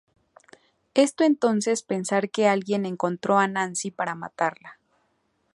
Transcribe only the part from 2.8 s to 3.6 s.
encontró a